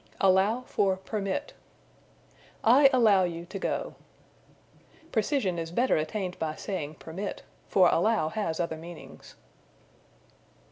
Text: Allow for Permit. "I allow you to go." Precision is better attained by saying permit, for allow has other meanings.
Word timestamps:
Allow 0.19 0.61
for 0.61 0.97
Permit. 0.97 1.53
"I 2.63 2.89
allow 2.91 3.23
you 3.23 3.45
to 3.45 3.59
go." 3.59 3.93
Precision 5.11 5.59
is 5.59 5.69
better 5.69 5.95
attained 5.95 6.39
by 6.39 6.55
saying 6.55 6.95
permit, 6.95 7.43
for 7.67 7.87
allow 7.87 8.29
has 8.29 8.59
other 8.59 8.77
meanings. 8.77 9.35